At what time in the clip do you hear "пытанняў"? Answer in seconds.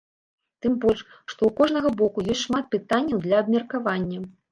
2.77-3.21